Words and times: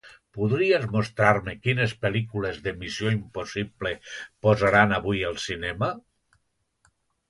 Podries 0.35 0.87
mostrar-me 0.95 1.53
quines 1.65 1.93
pel·lícules 2.07 2.59
de 2.69 2.75
"Missió 2.81 3.13
impossible" 3.19 3.95
posaran 4.49 5.01
avui 5.01 5.27
al 5.33 5.43
cinema? 5.49 5.97